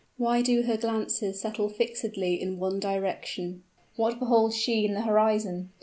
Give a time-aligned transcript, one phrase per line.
[0.17, 3.61] Why do her glances settle fixedly in one direction?
[3.97, 5.69] What beholds she in the horizon?